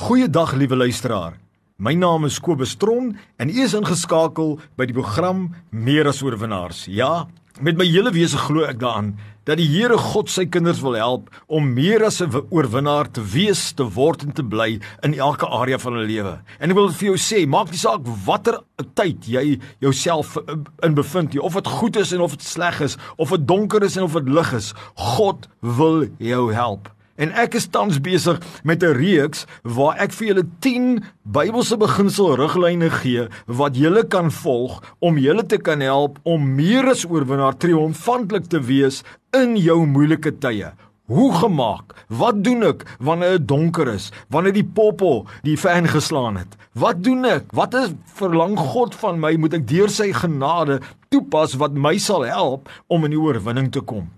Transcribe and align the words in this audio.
Goeiedag 0.00 0.54
liewe 0.56 0.76
luisteraar. 0.76 1.34
My 1.76 1.92
naam 1.92 2.24
is 2.24 2.38
Kobus 2.40 2.72
Tron 2.80 3.10
en 3.36 3.50
u 3.52 3.56
is 3.60 3.74
ingeskakel 3.76 4.54
by 4.80 4.86
die 4.88 4.94
program 4.96 5.42
Meer 5.76 6.08
as 6.08 6.22
oorwinnaars. 6.24 6.86
Ja, 6.88 7.26
met 7.60 7.76
my 7.76 7.84
hele 7.84 8.08
wese 8.14 8.40
glo 8.40 8.64
ek 8.64 8.78
daaraan 8.80 9.10
dat 9.44 9.58
die 9.60 9.66
Here 9.68 9.98
God 10.00 10.30
sy 10.32 10.46
kinders 10.48 10.80
wil 10.80 10.96
help 10.96 11.28
om 11.52 11.68
meer 11.76 12.06
as 12.06 12.22
'n 12.22 12.32
oorwinnaar 12.48 13.10
te 13.12 13.20
wees, 13.20 13.72
te 13.76 13.84
word 13.84 14.24
en 14.24 14.32
te 14.32 14.42
bly 14.42 14.80
in 15.04 15.18
elke 15.20 15.46
area 15.46 15.76
van 15.78 15.92
hulle 15.92 16.08
lewe. 16.08 16.40
En 16.60 16.70
ek 16.70 16.76
wil 16.76 16.88
vir 16.88 17.08
jou 17.12 17.18
sê, 17.18 17.46
maak 17.46 17.68
nie 17.70 17.76
saak 17.76 18.00
watter 18.24 18.56
tyd 18.94 19.28
jy 19.28 19.60
jouself 19.80 20.38
in 20.82 20.94
bevind 20.94 21.34
nie, 21.34 21.42
of 21.42 21.52
dit 21.52 21.66
goed 21.66 21.96
is 21.96 22.12
en 22.12 22.20
of 22.20 22.30
dit 22.30 22.42
sleg 22.42 22.80
is, 22.80 22.96
of 23.18 23.28
dit 23.30 23.46
donker 23.46 23.82
is 23.82 23.96
en 23.96 24.04
of 24.04 24.12
dit 24.12 24.28
lig 24.28 24.52
is, 24.54 24.72
God 24.94 25.46
wil 25.60 26.08
jou 26.18 26.54
help. 26.54 26.88
En 27.20 27.34
ek 27.36 27.58
is 27.58 27.66
tans 27.68 27.98
besig 28.00 28.38
met 28.64 28.82
'n 28.82 28.96
reeks 28.96 29.44
waar 29.62 29.98
ek 30.00 30.12
vir 30.16 30.26
julle 30.26 30.44
10 30.64 31.04
Bybelse 31.22 31.76
beginselriglyne 31.76 32.88
gee 32.90 33.28
wat 33.46 33.76
julle 33.76 34.04
kan 34.08 34.30
volg 34.30 34.80
om 34.98 35.18
julle 35.18 35.44
te 35.46 35.58
kan 35.58 35.80
help 35.80 36.18
om 36.24 36.54
meer 36.54 36.88
as 36.88 37.04
oorwinnaar 37.04 37.56
triomfantlik 37.60 38.46
te 38.48 38.60
wees 38.60 39.02
in 39.36 39.56
jou 39.56 39.86
moeilike 39.86 40.32
tye. 40.40 40.72
Hoe 41.04 41.32
gemaak? 41.34 41.92
Wat 42.08 42.44
doen 42.44 42.62
ek 42.62 42.86
wanneer 42.98 43.36
dit 43.36 43.48
donker 43.48 43.88
is? 43.88 44.12
Wanneer 44.30 44.52
die 44.52 44.64
popo 44.64 45.26
die 45.42 45.58
fan 45.58 45.88
geslaan 45.88 46.36
het? 46.36 46.56
Wat 46.72 47.02
doen 47.04 47.24
ek? 47.24 47.52
Wat 47.52 47.74
is 47.74 47.92
verlang 48.14 48.56
God 48.58 48.94
van 48.94 49.20
my? 49.20 49.36
Moet 49.36 49.54
ek 49.54 49.68
deur 49.68 49.88
sy 49.90 50.12
genade 50.12 50.80
toepas 51.10 51.58
wat 51.60 51.76
my 51.76 51.98
sal 51.98 52.24
help 52.24 52.70
om 52.88 53.04
in 53.04 53.10
die 53.10 53.20
oorwinning 53.20 53.68
te 53.70 53.80
kom? 53.80 54.08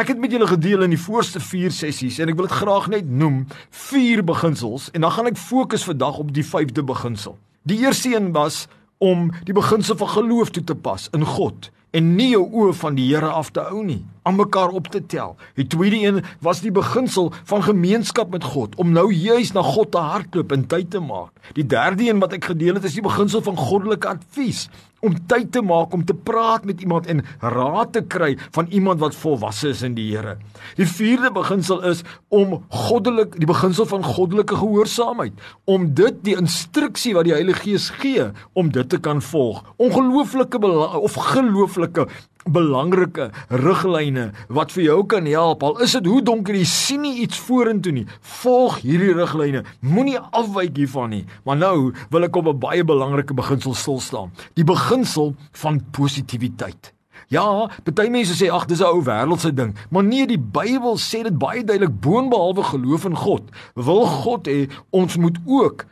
Ek 0.00 0.08
het 0.08 0.18
met 0.18 0.32
julle 0.32 0.46
gedeel 0.48 0.86
in 0.86 0.94
die 0.94 1.00
voorste 1.00 1.42
4 1.44 1.74
sessies 1.76 2.16
en 2.24 2.30
ek 2.32 2.38
wil 2.38 2.46
dit 2.46 2.56
graag 2.56 2.86
net 2.88 3.08
noem 3.22 3.42
vier 3.90 4.22
beginsels 4.24 4.86
en 4.96 5.04
dan 5.04 5.12
gaan 5.12 5.28
ek 5.28 5.36
fokus 5.36 5.84
vandag 5.84 6.22
op 6.22 6.30
die 6.32 6.44
vyfde 6.46 6.80
beginsel. 6.88 7.34
Die 7.68 7.82
eerste 7.82 8.14
een 8.14 8.30
was 8.32 8.62
om 8.96 9.28
die 9.44 9.52
beginsel 9.52 9.98
van 10.00 10.08
geloof 10.14 10.54
toe 10.56 10.64
te 10.64 10.78
pas 10.86 11.10
in 11.12 11.26
God 11.28 11.68
en 11.92 12.14
nie 12.16 12.30
jou 12.30 12.46
oë 12.46 12.72
van 12.80 12.96
die 12.96 13.10
Here 13.10 13.28
af 13.34 13.50
te 13.52 13.60
hou 13.66 13.82
nie, 13.84 14.00
aan 14.24 14.38
mekaar 14.38 14.72
op 14.78 14.88
te 14.88 15.02
tel. 15.04 15.34
Die 15.58 15.66
tweede 15.68 15.98
een 16.00 16.22
was 16.40 16.62
die 16.64 16.72
beginsel 16.72 17.32
van 17.50 17.66
gemeenskap 17.66 18.30
met 18.32 18.46
God, 18.46 18.76
om 18.80 18.92
nou 18.94 19.08
juis 19.12 19.52
na 19.52 19.64
God 19.66 19.90
te 19.92 20.00
hardloop 20.00 20.54
en 20.54 20.68
tyd 20.70 20.90
te 20.94 21.02
maak. 21.02 21.34
Die 21.58 21.66
derde 21.66 22.06
een 22.06 22.22
wat 22.22 22.38
ek 22.38 22.52
gedeel 22.52 22.78
het 22.78 22.86
is 22.88 22.96
die 22.96 23.04
beginsel 23.04 23.42
van 23.42 23.58
goddelike 23.58 24.08
advies 24.14 24.68
om 25.00 25.16
tyd 25.26 25.50
te 25.52 25.62
maak 25.64 25.94
om 25.96 26.04
te 26.04 26.14
praat 26.14 26.64
met 26.68 26.80
iemand 26.84 27.06
en 27.10 27.22
raad 27.40 27.92
te 27.92 28.02
kry 28.02 28.34
van 28.56 28.68
iemand 28.70 29.00
wat 29.00 29.16
volwasse 29.16 29.70
is 29.72 29.82
in 29.86 29.94
die 29.96 30.08
Here. 30.10 30.36
Die 30.76 30.88
vierde 30.88 31.30
beginsel 31.34 31.82
is 31.88 32.02
om 32.28 32.58
goddelik 32.68 33.36
die 33.40 33.48
beginsel 33.48 33.86
van 33.86 34.04
goddelike 34.04 34.56
gehoorsaamheid, 34.60 35.36
om 35.64 35.88
dit 35.94 36.24
die 36.26 36.36
instruksie 36.36 37.14
wat 37.16 37.28
die 37.28 37.36
Heilige 37.36 37.64
Gees 37.64 37.90
gee 38.00 38.30
om 38.52 38.70
dit 38.72 38.88
te 38.88 39.00
kan 39.00 39.22
volg. 39.22 39.62
Ongelooflike 39.76 40.60
of 41.00 41.18
gelooflike 41.30 42.06
belangrike 42.48 43.30
riglyne 43.48 44.30
wat 44.48 44.72
vir 44.72 44.84
jou 44.84 45.00
kan 45.06 45.26
help. 45.26 45.62
Al 45.62 45.80
is 45.84 45.92
dit 45.98 46.06
hoe 46.06 46.22
donker 46.24 46.56
jy 46.56 46.64
sien 46.64 47.02
nie 47.04 47.20
iets 47.24 47.38
vorentoe 47.38 47.92
nie. 47.92 48.06
Volg 48.42 48.80
hierdie 48.84 49.12
riglyne. 49.16 49.64
Moenie 49.80 50.18
afwyk 50.18 50.76
hiervan 50.80 51.10
nie. 51.10 51.24
Maar 51.44 51.60
nou 51.60 51.92
wil 52.10 52.24
ek 52.24 52.36
op 52.36 52.48
'n 52.48 52.58
baie 52.58 52.84
belangrike 52.84 53.34
beginsel 53.34 53.74
stil 53.74 54.00
staan. 54.00 54.32
Die 54.54 54.64
beginsel 54.64 55.34
van 55.52 55.82
positiwiteit. 55.90 56.92
Ja, 57.28 57.70
baie 57.84 58.10
mense 58.10 58.34
sê 58.34 58.50
ag, 58.50 58.66
dis 58.66 58.80
'n 58.80 58.84
ou 58.84 59.02
wêreldse 59.04 59.54
ding, 59.54 59.76
maar 59.90 60.02
nee, 60.02 60.26
die 60.26 60.38
Bybel 60.38 60.96
sê 60.98 61.22
dit 61.22 61.38
baie 61.38 61.64
duidelik 61.64 62.00
boonbehalwe 62.00 62.62
geloof 62.62 63.04
in 63.04 63.16
God. 63.16 63.42
Wil 63.74 64.06
God 64.06 64.48
hê 64.48 64.68
ons 64.90 65.16
moet 65.16 65.38
ook 65.46 65.86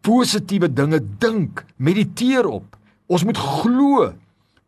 positiewe 0.00 0.72
dinge 0.72 1.00
dink, 1.18 1.64
mediteer 1.76 2.46
op. 2.46 2.76
Ons 3.06 3.24
moet 3.24 3.36
glo 3.36 4.12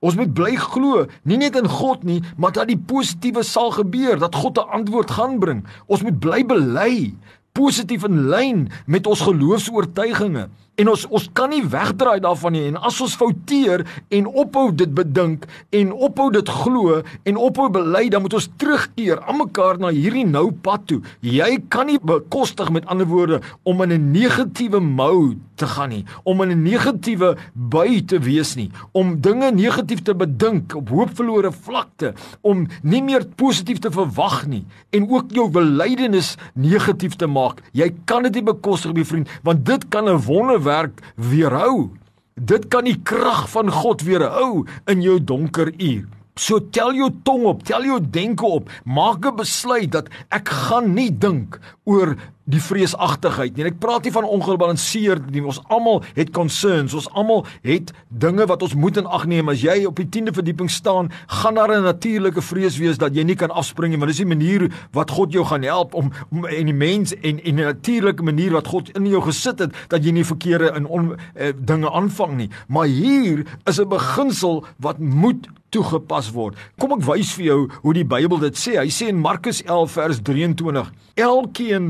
Ons 0.02 0.16
moet 0.18 0.32
bly 0.34 0.56
glo, 0.58 1.04
nie 1.22 1.38
net 1.38 1.54
in 1.58 1.68
God 1.70 2.02
nie, 2.02 2.18
maar 2.36 2.50
dat 2.54 2.66
die 2.72 2.78
positiewe 2.78 3.44
sal 3.46 3.70
gebeur, 3.70 4.18
dat 4.18 4.34
God 4.34 4.58
'n 4.58 4.82
antwoord 4.82 5.10
gaan 5.10 5.38
bring. 5.38 5.62
Ons 5.86 6.02
moet 6.02 6.18
bly 6.18 6.42
bely, 6.46 7.14
positief 7.52 8.04
in 8.04 8.28
lyn 8.28 8.68
met 8.86 9.06
ons 9.06 9.20
geloofs-oortuigings. 9.20 10.48
En 10.80 10.88
ons 10.88 11.02
ons 11.12 11.24
kan 11.36 11.50
nie 11.52 11.60
wegdraai 11.68 12.22
daarvan 12.24 12.54
nie 12.56 12.62
en 12.70 12.78
as 12.88 12.96
ons 13.04 13.16
fouteer 13.20 13.82
en 14.16 14.28
ophou 14.40 14.70
dit 14.72 14.88
bedink 14.96 15.44
en 15.76 15.90
ophou 15.92 16.30
dit 16.32 16.52
glo 16.62 17.02
en 17.28 17.40
ophou 17.48 17.66
bely 17.74 18.06
dan 18.12 18.24
moet 18.24 18.38
ons 18.38 18.48
terugkeer 18.56 19.20
aan 19.20 19.42
mekaar 19.42 19.76
na 19.82 19.92
hierdie 19.92 20.24
nou 20.24 20.46
pad 20.64 20.86
toe. 20.88 21.02
Jy 21.20 21.50
kan 21.68 21.90
nie 21.92 22.00
bekostig 22.00 22.72
met 22.72 22.88
ander 22.88 23.10
woorde 23.10 23.42
om 23.68 23.84
in 23.84 23.92
'n 23.92 24.12
negatiewe 24.16 24.80
mode 24.80 25.40
te 25.62 25.68
gaan 25.68 25.92
nie, 25.94 26.04
om 26.24 26.42
in 26.42 26.50
'n 26.50 26.62
negatiewe 26.62 27.36
bui 27.52 28.04
te 28.04 28.18
wees 28.18 28.54
nie, 28.56 28.70
om 28.92 29.20
dinge 29.20 29.50
negatief 29.52 30.02
te 30.02 30.14
bedink 30.14 30.74
op 30.74 30.88
hoopverlore 30.88 31.52
vlakte, 31.52 32.14
om 32.40 32.66
nie 32.82 33.02
meer 33.02 33.26
positief 33.36 33.78
te 33.78 33.90
verwag 33.90 34.46
nie 34.46 34.64
en 34.90 35.10
ook 35.10 35.30
jou 35.30 35.50
belydenis 35.50 36.36
negatief 36.54 37.14
te 37.16 37.26
maak. 37.26 37.62
Jy 37.72 37.94
kan 38.04 38.22
dit 38.22 38.34
nie 38.34 38.42
bekostig 38.42 38.92
nie, 38.92 39.04
vriend, 39.04 39.28
want 39.42 39.64
dit 39.66 39.88
kan 39.88 40.08
'n 40.08 40.18
wonder 40.26 40.61
werk 40.62 41.02
weerhou. 41.16 41.90
Dit 42.34 42.68
kan 42.72 42.84
die 42.88 42.98
krag 43.02 43.44
van 43.52 43.70
God 43.70 44.02
weerhou 44.06 44.64
in 44.90 45.02
jou 45.04 45.18
donker 45.24 45.72
uur. 45.76 46.08
So 46.40 46.62
tel 46.72 46.94
jou 46.96 47.10
tong 47.26 47.44
op, 47.44 47.64
tel 47.68 47.84
jou 47.84 47.98
denke 48.00 48.46
op, 48.46 48.70
maak 48.84 49.26
'n 49.26 49.36
besluit 49.36 49.92
dat 49.92 50.08
ek 50.30 50.48
gaan 50.48 50.94
nie 50.94 51.10
dink 51.10 51.60
oor 51.84 52.16
die 52.44 52.60
vreesagtigheid 52.60 53.56
nie. 53.56 53.66
Ek 53.70 53.78
praat 53.78 54.04
nie 54.04 54.12
van 54.14 54.24
ongebalanseerd 54.24 55.30
nie. 55.30 55.44
Ons 55.44 55.60
almal 55.68 56.02
het 56.16 56.32
concerns. 56.34 56.94
Ons 56.94 57.08
almal 57.14 57.44
het 57.62 57.92
dinge 58.08 58.46
wat 58.46 58.62
ons 58.62 58.74
moet 58.74 58.96
in 58.96 59.06
ag 59.06 59.26
neem. 59.26 59.48
As 59.48 59.62
jy 59.62 59.84
op 59.86 59.96
die 59.96 60.08
10de 60.08 60.32
verdieping 60.32 60.70
staan, 60.70 61.10
gaan 61.26 61.54
daar 61.54 61.70
'n 61.70 61.82
natuurlike 61.82 62.42
vrees 62.42 62.78
wees 62.78 62.98
dat 62.98 63.14
jy 63.14 63.22
nie 63.22 63.36
kan 63.36 63.50
afspring 63.50 63.90
nie, 63.90 63.98
want 63.98 64.10
dis 64.10 64.26
die 64.26 64.36
manier 64.36 64.70
wat 64.92 65.10
God 65.10 65.32
jou 65.32 65.44
gaan 65.44 65.62
help 65.62 65.94
om 65.94 66.10
om 66.30 66.46
en 66.46 66.66
die 66.66 66.74
mens 66.74 67.14
en 67.14 67.42
en 67.42 67.54
'n 67.54 67.64
natuurlike 67.64 68.22
manier 68.22 68.52
wat 68.52 68.66
God 68.66 68.88
in 68.96 69.06
jou 69.06 69.22
gesit 69.22 69.58
het 69.58 69.72
dat 69.88 70.04
jy 70.04 70.10
nie 70.10 70.24
verkeerde 70.24 70.72
in 70.76 70.86
on, 70.86 71.16
eh, 71.34 71.52
dinge 71.56 71.90
aanvang 71.90 72.36
nie. 72.36 72.50
Maar 72.68 72.86
hier 72.86 73.46
is 73.64 73.80
'n 73.80 73.88
beginsel 73.88 74.64
wat 74.78 74.98
moet 74.98 75.48
toegepas 75.72 76.30
word. 76.34 76.58
Kom 76.80 76.94
ek 76.96 77.04
wys 77.08 77.32
vir 77.38 77.46
jou 77.46 77.58
hoe 77.82 77.94
die 77.96 78.06
Bybel 78.08 78.40
dit 78.44 78.58
sê. 78.58 78.76
Hy 78.80 78.90
sê 78.92 79.10
in 79.12 79.20
Markus 79.22 79.62
11 79.64 79.96
vers 79.96 80.22
23: 80.28 80.92
Elkeen 81.16 81.88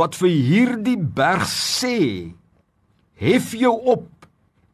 wat 0.00 0.18
vir 0.20 0.32
hierdie 0.32 0.98
berg 0.98 1.46
sê, 1.50 2.34
hef 3.20 3.52
jou 3.58 3.74
op 3.94 4.08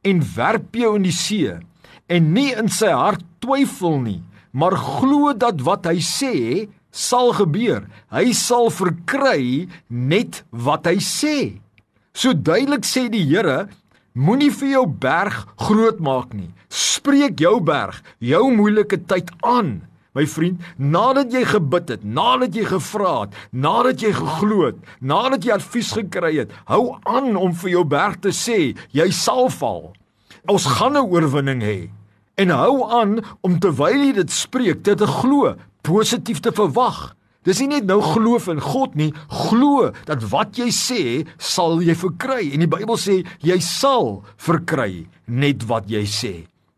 en 0.07 0.23
werp 0.37 0.77
jou 0.77 0.95
in 0.97 1.05
die 1.09 1.17
see 1.17 1.57
en 2.11 2.33
nie 2.35 2.51
in 2.59 2.71
sy 2.73 2.91
hart 2.91 3.23
twyfel 3.45 4.01
nie, 4.03 4.21
maar 4.51 4.75
glo 4.75 5.31
dat 5.37 5.61
wat 5.67 5.87
hy 5.87 6.01
sê 6.03 6.35
sal 6.91 7.31
gebeur. 7.39 7.85
Hy 8.11 8.33
sal 8.35 8.71
verkry 8.75 9.69
net 9.89 10.43
wat 10.51 10.89
hy 10.91 10.99
sê. 11.05 11.37
So 12.11 12.35
duidelik 12.35 12.83
sê 12.89 13.07
die 13.13 13.23
Here, 13.23 13.69
Moenie 14.19 14.51
vir 14.51 14.73
jou 14.73 14.87
berg 14.91 15.45
groot 15.69 16.01
maak 16.03 16.33
nie. 16.35 16.51
Spreek 16.67 17.39
jou 17.39 17.61
berg, 17.63 18.01
jou 18.19 18.49
moeilike 18.51 18.99
tyd 19.07 19.31
aan. 19.47 19.81
My 20.19 20.25
vriend, 20.27 20.59
nadat 20.75 21.31
jy 21.31 21.45
gebid 21.47 21.93
het, 21.95 22.03
nadat 22.03 22.57
jy 22.59 22.65
gevra 22.67 23.13
het, 23.21 23.37
nadat 23.55 24.03
jy 24.03 24.11
geglo 24.17 24.65
het, 24.67 24.81
nadat 24.99 25.47
jy 25.47 25.55
advies 25.55 25.93
gekry 25.95 26.33
het, 26.41 26.51
hou 26.67 26.97
aan 27.07 27.39
om 27.39 27.55
vir 27.55 27.77
jou 27.77 27.85
berg 27.87 28.19
te 28.25 28.35
sê, 28.35 28.75
jy 28.91 29.07
sal 29.15 29.47
val. 29.61 29.93
Ons 30.51 30.67
gaan 30.67 30.99
'n 30.99 31.07
oorwinning 31.07 31.63
hê. 31.63 31.91
En 32.35 32.51
hou 32.51 32.91
aan 32.91 33.23
om 33.43 33.61
terwyl 33.61 34.03
jy 34.07 34.13
dit 34.13 34.31
spreek, 34.31 34.83
dit 34.83 34.99
te 34.99 35.07
glo, 35.07 35.55
positief 35.83 36.41
te 36.41 36.51
verwag. 36.51 37.15
Dis 37.49 37.61
nie 37.63 37.71
net 37.71 37.87
nou 37.89 38.03
geloof 38.05 38.51
in 38.53 38.59
God 38.61 38.97
nie, 39.01 39.15
glo 39.49 39.89
dat 40.09 40.27
wat 40.29 40.59
jy 40.61 40.69
sê 40.77 41.03
sal 41.41 41.81
jy 41.81 41.95
verkry 41.97 42.51
en 42.53 42.61
die 42.61 42.69
Bybel 42.69 43.01
sê 43.01 43.23
jy 43.41 43.57
sal 43.65 44.19
verkry 44.37 45.07
net 45.25 45.65
wat 45.71 45.89
jy 45.89 46.05
sê. 46.05 46.35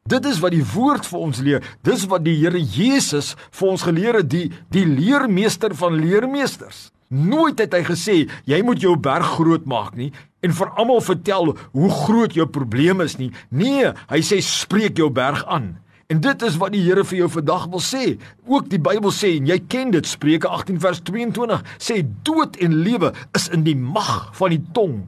Dit 0.06 0.26
is 0.26 0.38
wat 0.42 0.54
die 0.54 0.62
woord 0.66 1.06
vir 1.06 1.18
ons 1.18 1.42
leer. 1.42 1.66
Dis 1.86 2.06
wat 2.10 2.22
die 2.26 2.36
Here 2.38 2.58
Jesus 2.58 3.34
vir 3.50 3.68
ons 3.74 3.86
geleer 3.86 4.20
het, 4.20 4.30
die 4.30 4.50
die 4.74 4.86
leermeester 4.86 5.74
van 5.78 5.98
leermeesters. 5.98 6.90
Nooit 7.10 7.58
het 7.58 7.74
hy 7.74 7.82
gesê 7.90 8.16
jy 8.48 8.62
moet 8.62 8.82
jou 8.82 8.94
berg 8.96 9.34
groot 9.34 9.66
maak 9.66 9.98
nie 9.98 10.12
en 10.42 10.54
vir 10.54 10.70
almal 10.78 11.02
vertel 11.02 11.52
hoe 11.74 11.90
groot 12.06 12.34
jou 12.38 12.46
probleem 12.50 13.02
is 13.02 13.18
nie. 13.18 13.32
Nee, 13.50 13.90
hy 14.10 14.22
sê 14.26 14.38
spreek 14.42 14.98
jou 14.98 15.10
berg 15.10 15.42
aan. 15.46 15.74
En 16.12 16.20
dit 16.20 16.42
is 16.42 16.56
wat 16.60 16.74
die 16.74 16.82
Here 16.84 17.06
vir 17.08 17.22
jou 17.22 17.28
vandag 17.38 17.70
wil 17.72 17.80
sê. 17.80 18.02
Ook 18.44 18.66
die 18.68 18.80
Bybel 18.82 19.12
sê 19.16 19.30
en 19.38 19.46
jy 19.48 19.56
ken 19.72 19.94
dit 19.94 20.08
Spreuke 20.08 20.50
18 20.50 20.80
vers 20.82 21.00
22 21.08 21.62
sê 21.80 22.02
dood 22.26 22.58
en 22.60 22.74
lewe 22.84 23.14
is 23.38 23.48
in 23.48 23.64
die 23.64 23.76
mag 23.78 24.28
van 24.36 24.52
die 24.52 24.60
tong. 24.76 24.98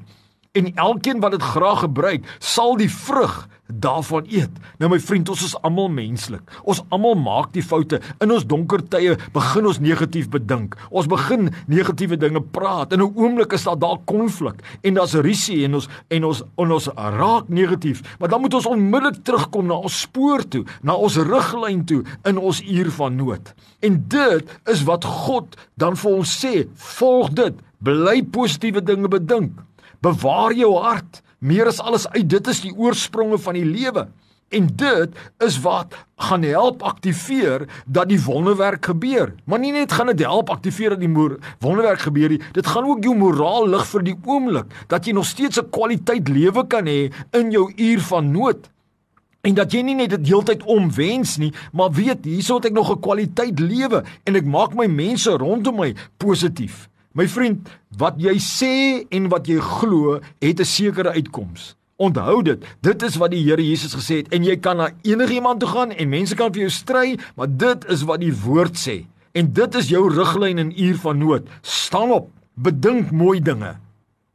En 0.56 0.70
elkeen 0.80 1.20
wat 1.20 1.34
dit 1.36 1.44
graag 1.44 1.82
gebruik, 1.84 2.24
sal 2.38 2.78
die 2.80 2.88
vrug 2.88 3.42
daarvan 3.66 4.26
eet. 4.28 4.52
Nou 4.78 4.90
my 4.92 4.98
vriend, 5.00 5.28
ons 5.32 5.44
is 5.44 5.54
almal 5.64 5.88
menslik. 5.92 6.42
Ons 6.68 6.82
almal 6.92 7.16
maak 7.16 7.52
die 7.54 7.64
foute. 7.64 8.00
In 8.22 8.32
ons 8.34 8.44
donker 8.46 8.82
tye 8.92 9.16
begin 9.32 9.68
ons 9.70 9.80
negatief 9.80 10.28
bedink. 10.32 10.76
Ons 10.90 11.08
begin 11.10 11.48
negatiewe 11.70 12.18
dinge 12.20 12.42
praat. 12.54 12.92
In 12.92 13.00
'n 13.00 13.12
oomblik 13.16 13.52
is 13.52 13.64
daar 13.64 13.78
daar 13.78 13.98
konflik 14.04 14.62
en 14.82 14.94
daar's 14.94 15.14
risie 15.14 15.64
en 15.64 15.74
ons 15.74 15.88
en 16.08 16.24
ons 16.24 16.42
en 16.56 16.72
ons 16.72 16.88
raak 16.94 17.48
negatief. 17.48 18.02
Maar 18.18 18.28
dan 18.28 18.40
moet 18.40 18.54
ons 18.54 18.66
onmiddellik 18.66 19.24
terugkom 19.24 19.66
na 19.66 19.74
ons 19.74 20.00
spoor 20.00 20.48
toe, 20.48 20.64
na 20.82 20.94
ons 20.94 21.16
riglyn 21.16 21.84
toe 21.84 22.04
in 22.24 22.38
ons 22.38 22.62
uur 22.62 22.90
van 22.90 23.16
nood. 23.16 23.54
En 23.80 24.04
dit 24.08 24.44
is 24.64 24.82
wat 24.84 25.04
God 25.04 25.56
dan 25.74 25.96
vir 25.96 26.10
ons 26.10 26.44
sê, 26.44 26.68
volg 26.74 27.30
dit. 27.30 27.54
Bly 27.84 28.22
positiewe 28.22 28.82
dinge 28.82 29.08
bedink. 29.08 29.52
Bewaar 30.00 30.52
jou 30.52 30.76
hart. 30.80 31.22
Meer 31.44 31.68
as 31.68 31.80
alles 31.82 32.06
uit, 32.08 32.24
dit 32.24 32.46
is 32.48 32.62
die 32.64 32.72
oorspronge 32.72 33.36
van 33.44 33.58
die 33.58 33.66
lewe. 33.68 34.06
En 34.54 34.68
dit 34.80 35.16
is 35.44 35.56
wat 35.60 35.92
gaan 36.28 36.44
help 36.46 36.82
aktiveer 36.82 37.66
dat 37.84 38.08
die 38.08 38.20
wonderwerk 38.24 38.86
gebeur. 38.88 39.34
Maar 39.44 39.60
nie 39.60 39.72
net 39.74 39.92
gaan 39.92 40.08
dit 40.14 40.22
help 40.24 40.48
aktiveer 40.50 40.94
dat 40.94 41.02
die 41.02 41.10
wonderwerk 41.60 42.00
gebeur 42.06 42.32
nie, 42.32 42.40
dit 42.56 42.66
gaan 42.66 42.88
ook 42.88 43.04
jou 43.04 43.16
moraal 43.18 43.68
lig 43.68 43.84
vir 43.90 44.06
die 44.06 44.16
oomblik 44.24 44.72
dat 44.88 45.04
jy 45.04 45.12
nog 45.12 45.28
steeds 45.28 45.60
'n 45.60 45.68
kwaliteit 45.70 46.28
lewe 46.28 46.66
kan 46.66 46.86
hê 46.86 47.12
in 47.32 47.50
jou 47.50 47.72
uur 47.76 48.00
van 48.00 48.30
nood. 48.30 48.70
En 49.42 49.54
dat 49.54 49.72
jy 49.72 49.82
nie 49.82 49.94
net 49.94 50.10
dit 50.10 50.26
heeltyd 50.26 50.62
omwens 50.62 51.36
nie, 51.36 51.52
maar 51.72 51.92
weet 51.92 52.24
hierso 52.24 52.56
het 52.56 52.64
ek 52.64 52.72
nog 52.72 52.90
'n 52.90 53.00
kwaliteit 53.00 53.60
lewe 53.60 54.04
en 54.24 54.36
ek 54.36 54.44
maak 54.44 54.74
my 54.74 54.86
mense 54.86 55.30
rondom 55.30 55.76
my 55.76 55.94
positief. 56.16 56.88
My 57.14 57.28
vriend, 57.30 57.68
wat 57.94 58.16
jy 58.18 58.32
sê 58.42 58.74
en 59.14 59.28
wat 59.30 59.46
jy 59.46 59.60
glo, 59.62 60.18
het 60.42 60.60
'n 60.60 60.66
sekere 60.66 61.14
uitkoms. 61.14 61.76
Onthou 61.96 62.42
dit. 62.42 62.64
Dit 62.80 63.02
is 63.02 63.16
wat 63.16 63.30
die 63.30 63.44
Here 63.44 63.62
Jesus 63.62 63.94
gesê 63.94 64.16
het 64.16 64.32
en 64.34 64.42
jy 64.42 64.56
kan 64.56 64.76
na 64.76 64.90
enigiemand 65.02 65.60
toe 65.60 65.68
gaan 65.68 65.90
en 65.90 66.08
mense 66.08 66.34
kan 66.34 66.52
vir 66.52 66.60
jou 66.62 66.70
stry, 66.70 67.18
maar 67.36 67.46
dit 67.46 67.84
is 67.84 68.02
wat 68.02 68.20
die 68.20 68.34
woord 68.34 68.74
sê. 68.74 69.06
En 69.32 69.52
dit 69.52 69.74
is 69.74 69.88
jou 69.88 70.10
riglyn 70.10 70.58
in 70.58 70.82
uur 70.84 70.96
van 70.96 71.18
nood. 71.18 71.48
Staan 71.62 72.10
op, 72.10 72.30
bedink 72.54 73.10
mooi 73.10 73.40
dinge. 73.40 73.76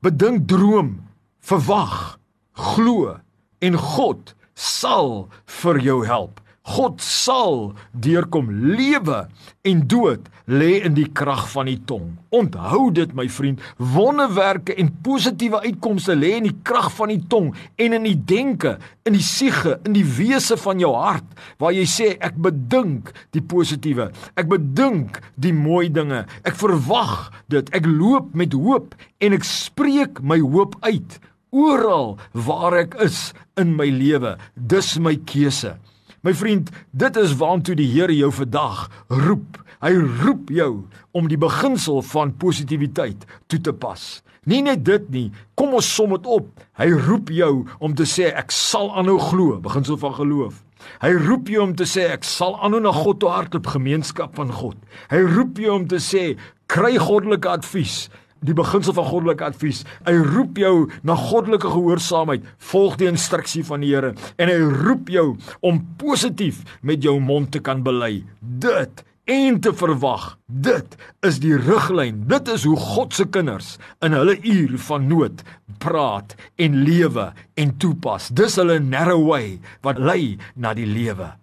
Bedink 0.01 0.47
droom, 0.47 1.01
verwag, 1.39 2.19
glo 2.53 3.19
en 3.59 3.75
God 3.75 4.35
sal 4.53 5.27
vir 5.45 5.79
jou 5.79 6.05
help. 6.05 6.39
God 6.69 7.01
sal 7.01 7.71
deurkom 7.97 8.49
lewe 8.75 9.23
en 9.65 9.79
dood 9.89 10.27
lê 10.49 10.79
in 10.85 10.93
die 10.97 11.07
krag 11.17 11.47
van 11.51 11.69
die 11.69 11.79
tong. 11.89 12.11
Onthou 12.35 12.89
dit 12.93 13.11
my 13.17 13.25
vriend, 13.31 13.61
wonderwerke 13.77 14.75
en 14.81 14.91
positiewe 15.05 15.63
uitkomste 15.65 16.13
lê 16.17 16.35
in 16.37 16.49
die 16.49 16.57
krag 16.65 16.91
van 16.97 17.13
die 17.13 17.21
tong 17.31 17.51
en 17.81 17.97
in 17.97 18.05
die 18.05 18.17
denke, 18.17 18.75
in 19.09 19.17
die 19.17 19.25
siege, 19.25 19.77
in 19.87 19.97
die 19.97 20.05
wese 20.05 20.57
van 20.61 20.81
jou 20.81 20.93
hart 20.97 21.25
waar 21.61 21.73
jy 21.73 21.87
sê 21.89 22.11
ek 22.21 22.37
bedink 22.37 23.13
die 23.35 23.43
positiewe. 23.45 24.09
Ek 24.37 24.49
bedink 24.51 25.21
die 25.41 25.55
mooi 25.55 25.87
dinge. 25.93 26.25
Ek 26.45 26.57
verwag 26.59 27.31
dit. 27.49 27.69
Ek 27.73 27.89
loop 27.89 28.35
met 28.37 28.53
hoop 28.53 28.93
en 29.25 29.37
ek 29.37 29.47
spreek 29.47 30.21
my 30.21 30.37
hoop 30.43 30.77
uit 30.85 31.19
oral 31.49 32.17
waar 32.33 32.77
ek 32.77 32.97
is 33.01 33.31
in 33.57 33.73
my 33.77 33.89
lewe. 33.89 34.37
Dis 34.53 34.97
my 35.01 35.15
keuse. 35.29 35.73
My 36.21 36.33
vriend, 36.35 36.67
dit 36.91 37.15
is 37.15 37.37
waantoe 37.39 37.77
die 37.79 37.87
Here 37.87 38.15
jou 38.15 38.27
vandag 38.35 38.89
roep. 39.07 39.59
Hy 39.79 39.93
roep 39.95 40.49
jou 40.51 40.71
om 41.15 41.29
die 41.31 41.39
beginsel 41.39 42.01
van 42.11 42.33
positiwiteit 42.41 43.23
toe 43.47 43.59
te 43.63 43.71
pas. 43.71 44.19
Nie 44.43 44.59
net 44.65 44.83
dit 44.83 45.05
nie, 45.13 45.29
kom 45.55 45.77
ons 45.77 45.87
som 45.95 46.11
dit 46.11 46.27
op. 46.27 46.49
Hy 46.79 46.89
roep 47.07 47.31
jou 47.31 47.53
om 47.79 47.95
te 47.95 48.07
sê 48.09 48.33
ek 48.35 48.51
sal 48.51 48.91
aanhou 48.99 49.15
glo, 49.29 49.61
beginsel 49.63 49.99
van 50.01 50.17
geloof. 50.17 50.59
Hy 50.99 51.13
roep 51.23 51.47
jou 51.51 51.63
om 51.63 51.75
te 51.79 51.87
sê 51.87 52.09
ek 52.11 52.27
sal 52.27 52.57
aanhou 52.59 52.83
na 52.83 52.91
God 52.95 53.21
toe 53.23 53.31
hardloop, 53.31 53.71
gemeenskap 53.71 54.35
van 54.39 54.51
God. 54.51 54.75
Hy 55.13 55.23
roep 55.23 55.59
jou 55.63 55.77
om 55.79 55.87
te 55.87 56.01
sê 56.03 56.33
kry 56.67 56.97
goddelike 56.99 57.47
advies 57.47 58.09
die 58.45 58.55
beginsel 58.55 58.95
van 58.97 59.07
goddelike 59.09 59.45
advies. 59.49 59.83
Hy 60.07 60.15
roep 60.31 60.59
jou 60.61 60.87
na 61.03 61.17
goddelike 61.19 61.69
gehoorsaamheid. 61.69 62.47
Volg 62.71 62.97
die 63.01 63.09
instruksie 63.11 63.65
van 63.67 63.83
die 63.83 63.91
Here 63.93 64.13
en 64.37 64.51
hy 64.51 64.57
roep 64.85 65.09
jou 65.11 65.27
om 65.65 65.81
positief 65.99 66.63
met 66.85 67.03
jou 67.03 67.17
mond 67.19 67.51
te 67.51 67.61
kan 67.63 67.83
bely. 67.83 68.19
Dit 68.39 69.03
en 69.29 69.59
te 69.61 69.73
verwag. 69.73 70.31
Dit 70.45 70.95
is 71.25 71.39
die 71.43 71.55
riglyn. 71.57 72.23
Dit 72.29 72.49
is 72.49 72.65
hoe 72.65 72.77
God 72.79 73.13
se 73.13 73.27
kinders 73.29 73.75
in 74.05 74.15
hulle 74.17 74.37
uur 74.41 74.77
van 74.89 75.07
nood 75.09 75.43
praat 75.79 76.35
en 76.59 76.81
lewe 76.83 77.29
en 77.59 77.77
toepas. 77.77 78.29
Dis 78.35 78.57
hulle 78.59 78.79
narrow 78.83 79.21
way 79.29 79.57
wat 79.85 80.01
lei 80.01 80.37
na 80.55 80.73
die 80.77 80.89
lewe. 80.89 81.33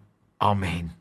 Amen. 0.43 0.93